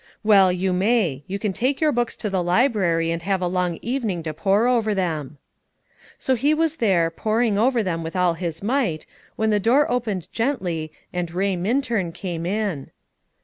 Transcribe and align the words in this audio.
"Well, 0.23 0.51
you 0.51 0.73
may; 0.73 1.23
you 1.27 1.37
can 1.37 1.53
take 1.53 1.79
your 1.79 1.91
books 1.91 2.17
to 2.17 2.29
the 2.31 2.41
library, 2.41 3.11
and 3.11 3.21
have 3.21 3.39
a 3.39 3.45
long 3.45 3.77
evening 3.83 4.23
to 4.23 4.33
pore 4.33 4.67
over 4.67 4.95
them." 4.95 5.37
So 6.17 6.33
he 6.33 6.55
was 6.55 6.77
there, 6.77 7.11
poring 7.11 7.59
over 7.59 7.83
them 7.83 8.01
with 8.01 8.15
all 8.15 8.33
his 8.33 8.63
might, 8.63 9.05
when 9.35 9.51
the 9.51 9.59
door 9.59 9.91
opened 9.91 10.33
gently, 10.33 10.91
and 11.13 11.29
Ray 11.31 11.55
Minturn 11.55 12.13
came 12.13 12.47
in. 12.47 12.89